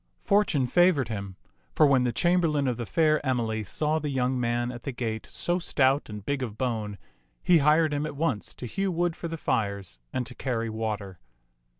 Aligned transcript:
Fortune 0.23 0.65
favored 0.65 1.09
him, 1.09 1.35
for 1.75 1.85
when 1.85 2.05
the 2.05 2.11
chamberlain 2.11 2.67
of 2.67 2.75
the 2.77 2.87
fair 2.87 3.23
Emily 3.23 3.63
saw 3.63 3.99
the 3.99 4.09
young 4.09 4.39
man 4.39 4.71
at 4.71 4.81
the 4.81 4.91
gate 4.91 5.27
so 5.27 5.59
stout 5.59 6.09
and 6.09 6.25
big 6.25 6.41
of 6.41 6.57
bone, 6.57 6.97
he 7.43 7.59
hired 7.59 7.93
him 7.93 8.07
at 8.07 8.15
once 8.15 8.55
to 8.55 8.65
hew 8.65 8.91
wood 8.91 9.15
for 9.15 9.27
the 9.27 9.37
fires 9.37 9.99
and 10.11 10.25
to 10.25 10.33
carry 10.33 10.71
water. 10.71 11.19